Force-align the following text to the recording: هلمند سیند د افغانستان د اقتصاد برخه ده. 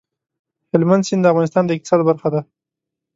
هلمند 0.71 1.03
سیند 1.07 1.21
د 1.23 1.31
افغانستان 1.33 1.63
د 1.65 1.71
اقتصاد 1.73 1.99
برخه 2.09 2.29
ده. 2.33 2.41